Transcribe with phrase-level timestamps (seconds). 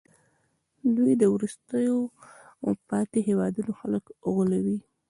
[0.95, 1.73] دوی د وروسته
[2.89, 4.79] پاتې هېوادونو خلک غولوي